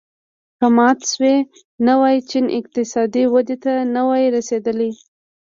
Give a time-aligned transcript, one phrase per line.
[0.59, 1.35] که مات شوی
[1.85, 4.91] نه وای چین اقتصادي ودې ته نه وای رسېدلی.